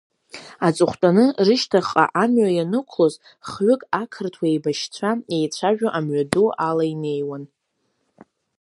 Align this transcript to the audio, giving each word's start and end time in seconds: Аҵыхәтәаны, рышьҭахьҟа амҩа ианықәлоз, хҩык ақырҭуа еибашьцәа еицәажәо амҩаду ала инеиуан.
Аҵыхәтәаны, 0.67 1.25
рышьҭахьҟа 1.45 2.05
амҩа 2.23 2.49
ианықәлоз, 2.57 3.13
хҩык 3.49 3.81
ақырҭуа 4.01 4.47
еибашьцәа 4.49 5.11
еицәажәо 5.35 5.89
амҩаду 5.97 6.49
ала 6.67 6.85
инеиуан. 6.93 7.43